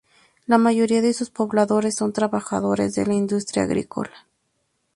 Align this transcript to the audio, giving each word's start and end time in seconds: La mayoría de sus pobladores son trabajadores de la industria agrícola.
La 0.47 0.57
mayoría 0.57 0.99
de 1.03 1.13
sus 1.13 1.29
pobladores 1.29 1.93
son 1.95 2.11
trabajadores 2.11 2.95
de 2.95 3.05
la 3.05 3.13
industria 3.13 3.65
agrícola. 3.65 4.11